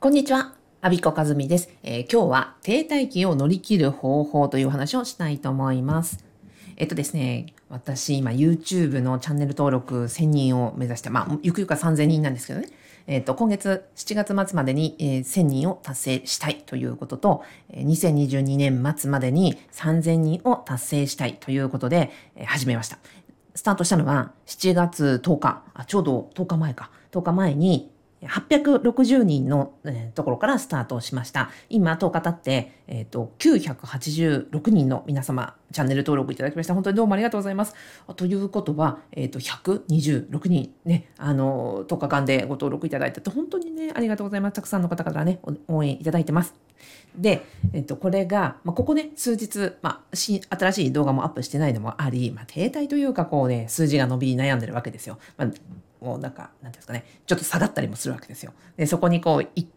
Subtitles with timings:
[0.00, 0.54] こんにちは。
[0.80, 6.24] アビコカズミです、えー今日は停滞期を乗り切る方法という話をしたいと思います。
[6.76, 12.68] えっとですね、私今 YouTube のチャンネル登録1000人を目指して、まあ、ゆくゆくは3000人なんですけどね。
[13.08, 17.42] えっと、今月7月末までに、えー1000人を達成したいということと、
[17.72, 23.00] 2022年末までに3000人を達成したいということで、えー始めました。
[23.56, 27.90] スタートしたのは7月10日、あちょうど10日前か、10日前に
[28.22, 29.74] 860人の、
[30.14, 31.50] ところからスタートしました。
[31.68, 36.74] 今10日経って、えーと、986人の皆様、チャンネル登録いただきました。
[36.74, 37.74] 本当にどうもありがとうございます。
[38.16, 44.54] ということは、えーと、126人ね、あの、10日間でご登録いただいてて、本当にね、ありがとうございます。
[44.54, 46.54] たくさんの方からね、応援いただいてます。
[47.16, 55.18] で、えっと、これが、まあ、ここね、数日、まあ、新しい動画もアップしてないのもあり、まあ、停滞というか、こうね、数字が伸び悩んでるわけですよ。
[55.36, 55.48] まあ、
[56.00, 58.52] もうなんか、なんていうんですかね、ちょっと下がったりもするわけですよ。
[58.76, 59.68] で、そこにこう、一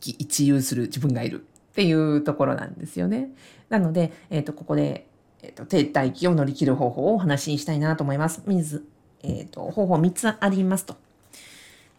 [0.00, 3.30] 喜一憂する自分がいるっていうところなんですよね。
[3.68, 5.06] なので、えっと、ここで、
[5.42, 8.42] えっと、停滞期を乗り切る方法をお話ししたいなと思います。
[8.46, 8.84] 水、
[9.22, 10.96] えっと、方法3つありますと。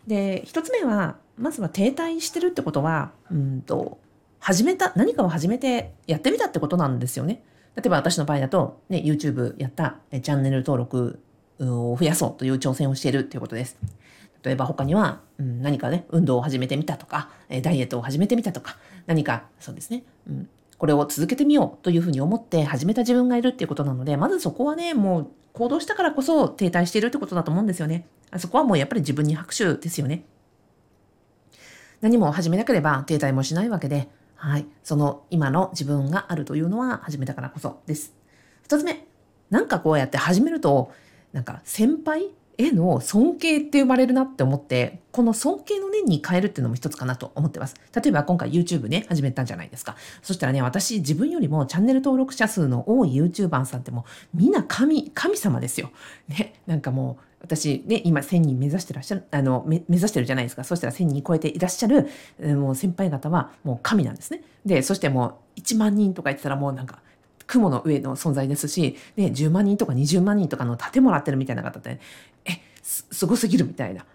[0.07, 3.99] で、1つ目は、まずは停滞してるってことは、うんと、
[4.39, 7.43] 始めた、何かを始めてやってみたってことなんですよね。
[7.75, 11.19] 例えば私の場合だと、ね、YouTube やったえチャンネル登録
[11.69, 13.77] を増やそうという挑戦をしているっていうことです。
[14.43, 28.07] 例えば他には、うん、何かね、運動を始めてみたとか、えダイエットを始めてみたとか、何かそうですね、うん、これを続けてみようというふうに思って始めた自分がいるっていうことなので、まずそこはね、もう行動したからこそ停滞しているってことだと思うんですよね。
[28.31, 30.23] あそこはもうやっぱり自分に拍手ですよね。
[32.01, 34.65] 何も始めなければ停滞もしないわけで、はい。
[34.83, 38.15] その今の自分があるというのは始めたからこそです。
[38.63, 39.05] 二つ目。
[39.51, 40.91] なんかこうやって始めると、
[41.33, 47.75] なんか先輩への尊敬って生まれるなって思って、この尊敬の念に変えるっていうのも一つかなと思ってます。
[47.95, 49.95] 例えば今回 YouTube ね、始めたんじゃないですか。
[50.21, 55.91] そしたらね、私自分よりもチャンネル登録者数の多い YouTuber さんってもうみんな神、神様ですよ。
[56.27, 60.63] ね、なんかもう、私ね、今1000人目指してらっしゃる、あの、目指してるじゃないですか。
[60.63, 62.07] そしたら1000人超えていらっしゃる、
[62.39, 64.43] もう先輩方はもう神なんですね。
[64.65, 66.99] で、そしてもう1万人とか言ってたらもうなんか、
[67.51, 71.99] 雲の上の存在ですし、ね、10万人とか20万人とかの盾もらってるみたいな方って、
[72.45, 74.05] え、す、すごすぎるみたいな。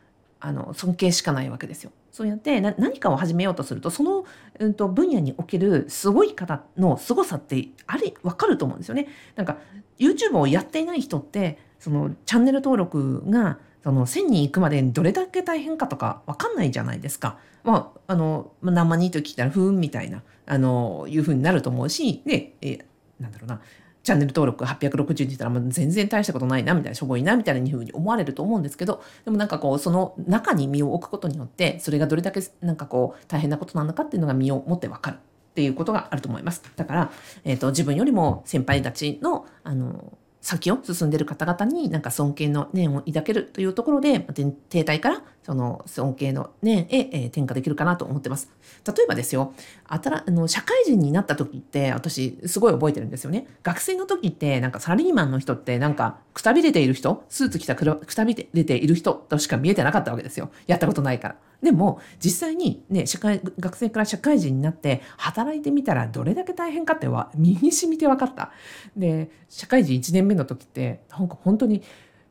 [0.41, 1.93] あの、尊敬しかないわけですよ。
[2.13, 4.25] そうやってな何かを始めようとすると、その、
[4.59, 9.09] うん、と分野におけるすごい方の凄さって、あれ、わかると思うんですよね。
[9.35, 9.59] なんか、
[9.99, 17.39] YouTube をやっていない人って、その、チャンネル登録が、その、1000人行くまでにどれだけ大変かとかわかんないじゃないですか。
[17.63, 22.85] まあ、あの、何万人と聞いたら、ふーんみたいな、あの、いうふうになると思うし、で、え
[23.21, 23.61] なんだろうな、
[24.07, 35.19] チャンネル登録860って言ったらもう全然大したことないなみたいなしょぼいなみたいなふうに思われると思うんですけどでもなんかこうその中に身を置くことによってそれがどれだけなんかこう大変なことなのかっていうのが身を持ってわかるっ
[35.55, 36.63] ていうことがあると思います。
[36.77, 37.13] だから、
[37.43, 44.45] えー、と自分よりも先輩たちのあの先を進んでいる方々になんか尊敬の念を抱けるというところでま停
[44.85, 48.51] 滞からその尊敬の念へ、えー転化できるかなと思ってます。
[48.85, 49.53] 例えばですよ
[49.87, 53.47] あたらあの社会人になった時って私すごい覚えてるんですよね。
[53.63, 60.51] 学生の時ってなんかサラリーマンの人ってなんかくたびれている人スーツ着たくらくたびれている人としか見えてなかったわけですよ。
[60.67, 61.37] やったことないから。
[61.63, 68.51] でも実際にね社会学生から社会人になって働いてみたらどれだけ大変かっては身に染みて分かった。
[68.97, 71.83] で社会人1年目の時ってなんか本当に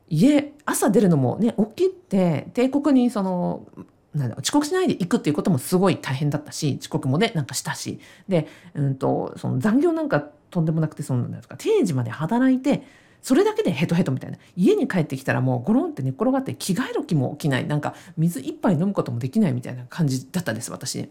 [0.08, 3.66] 家朝出るのもね起きて帝国にその
[4.14, 12.82] なん遅刻しないで行くっていうこともすごい大変だったし遅刻もねなんかしたしで、うん、とその残業なんかとんでもなくてそのなんですか定時まで働いて
[13.20, 21.10] それだけでヘトヘトみたいな家に帰ってきたらもうゴロンって寝転がって着替える気も起きないなんか水一杯飲むこともできないみたいな感じだったです私。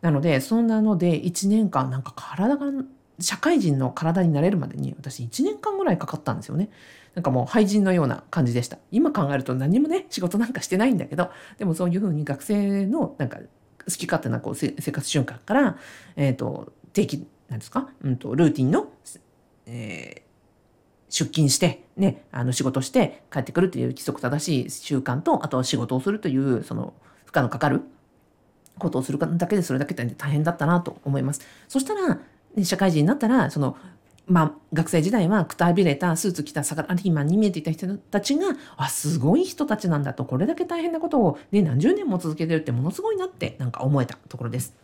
[0.00, 2.66] なのでそんなので1年間なんか体が
[3.20, 6.70] 社会人の体になれるまでに私1年間ぐらいかかったんですよね。
[7.14, 8.78] なんかもう廃人のような感じでした。
[8.90, 13.44] 今考えると何もね仕事なんかしてないんだけどでもそういうふうに学生のなんか好
[13.92, 15.76] き勝手なこう生活習慣から、
[16.16, 18.88] えー、と定期なんですか、うん、とルーティンの、
[19.66, 20.24] えー
[21.14, 26.92] 出勤して、ね、あの仕事して帰ってくるという規則正しい習慣とあとは仕事をするというその
[27.24, 27.82] 負荷のかかる
[28.80, 31.40] ことをするだけでそれだけで大変だったなと思います。
[31.68, 32.18] そしたら、
[32.64, 33.76] 社会人になったらその
[34.26, 44.74] まあ、学生時代はくたびれたスーツ着たサラリーマンに見えていた人たちがあすごい人たちなんだとこれだけ大変なことを、ね、何十年も続けてるってものすごいなってなんか思えたところです。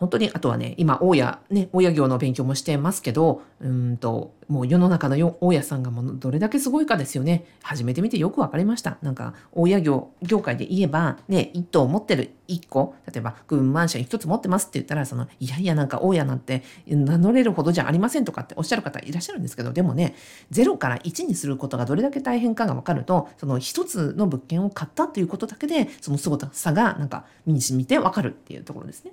[0.00, 20.14] 本当にあとはね今大家ね大家業の勉強もしてますけどうんともう世の中の大家さんがもうどれだけすごいかですよね始めてみてよく分かりましたなんか大家業業界で言えばね1棟持ってる1個例えば群マンション1つ持ってますって言ったらそのいやいやなんか大家なんて名乗れるほどじゃありませんとかっておっしゃる方いらっしゃるんですけどでもね
[20.50, 29.12] 0から1にすることがどれだけ大変かが分かるとその1つの物件を買ったっていうことだけでその凄さがなんか身に染みて分かるっていうところですね。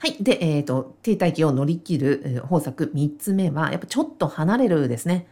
[0.00, 0.16] はい。
[0.22, 5.26] で、えっ、ー、と、停滞期を乗り切る方策3つ目は、やっぱちょっと離れるですね。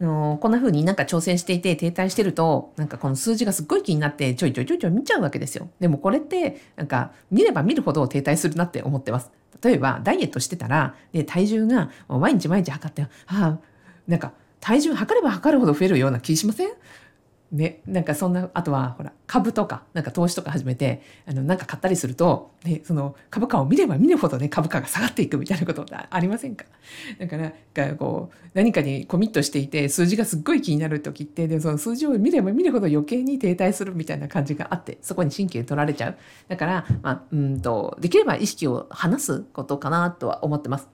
[0.00, 5.68] のこんな風になんか挑戦していて停滞してると、なんかこの数字がすっごい気になってちょいちょいちょいちょい見ちゃうわけですよ。
[5.80, 9.30] でもこれって、なんか見れば見るほど停滞するなって思ってます。
[9.62, 13.58] 例えば、ダイエットしてたら、で体重が毎日毎日測って、ああ、
[14.06, 16.68] なんか体重測れば測るほど増えるような気しません？
[17.54, 26.64] ね、なんかそんなあとはほら株とかなんか投資とか始めてあのなんか買ったりすると、ね、その株価を見れば見るほどね株価が下がっていくみたいなことってありませんか？
[27.16, 36.16] だからこう何かにコミットしていて数字がすっごい気になる時ってでその数字を見れば見るほど余計に停滞するみたいな感じがあってそこに神経取られちゃう
[36.48, 40.88] だから、まあ、うんとできれば意識を離すことかなとは思ってます。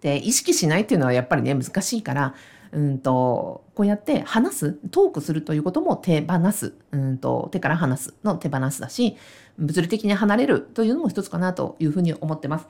[0.00, 2.34] で意識しないっていうのはやっぱりね難しいから
[2.72, 9.16] うんとこうやって話すトークするということも手放すうんと手から離すの手放すだし
[9.58, 12.68] 物理的に離れるというのも一つかなというふうに思ってます。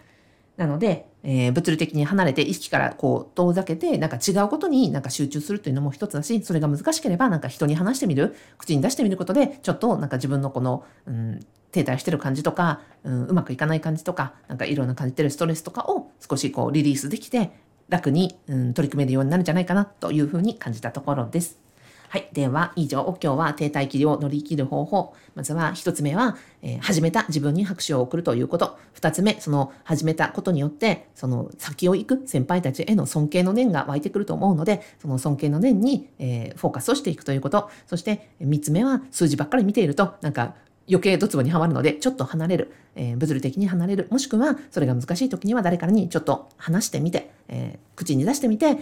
[0.56, 11.40] なので、えー、物理的に離れて意識からこう遠ざけてなんか違うことになんか集中するというのも一つだしそれが難しければなんか人に話してみる口に出してみることでちょっとなんか自分のこの、うん、
[11.72, 17.52] 停滞してる感じとか、うん、うまくいかない感じとかなんかいろんな感じてるストレスとかを少しこうリリースできて
[17.90, 21.58] 楽に、うん、取り組めるようになるんじゃないかなというふうに感じたところです。
[22.10, 22.28] はい。
[22.32, 25.14] では、以上、今日は停滞期を乗り切る方法。
[25.36, 28.76] まずは、一つ目は、えー、始めた自分に拍手を送るということ。
[28.94, 37.70] 二つ目、その始めたことによって、その先を行く先輩たちへの尊敬の念が湧いてくると思うので、その尊敬の念に、えー、フォーカスをしていくということ。
[37.86, 40.56] そして、三つ目は、数字ばっかり見ていると、なんか、
[40.90, 48.76] 余計ドツボにはまるので、ちょっと離れる、えー、物理的に離れる、もしくはそれが難しい時には誰かにちょっと話してみて、えー、口に出してみて、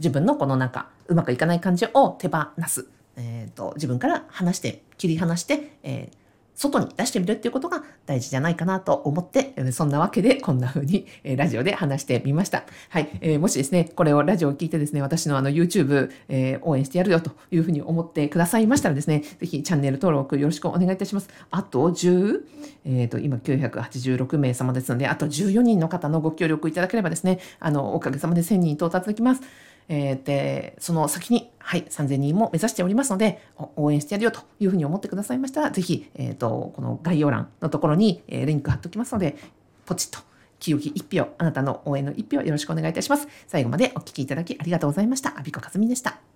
[0.00, 6.23] 自分のこのなんかうまくいかない感じを手放す、えーと、自分から話して、切り離して、えー
[6.54, 12.64] 外に出してみるっていうことが大事じゃないかなと思って、そんなわけでこんな風にラジオで話してみました。
[12.88, 13.08] はい。
[13.20, 21.28] えー、もしですね、これをラジオを聞いてですね、私のあの YouTube、えー、応援してやるよというふうに思ってくださいましたらですね、ぜひチャンネル登録よろしくお願いいたします。
[21.50, 22.40] あと10、
[22.84, 29.42] えっ、ー、と、今986名様ですので、あと14人の方のご協力いただければですね、あの、おかげさまで1000人到達できます。
[29.88, 33.40] えー、で、その先に、はい、3000人も目指しておりますので、
[33.76, 39.36] 応援してやるよというふうに思ってくださいましたら、ぜひ、えっ、ー、と、この概要欄のところに、えー、リンク貼っておきますので、
[39.86, 40.20] ポチッと、
[40.58, 43.28] 清き一票、あなたの応援の一票よろしくお願いいたします。
[43.46, 45.38] 最後までお聴きいただきありがとうございました。
[45.38, 46.33] アビコかずみでした。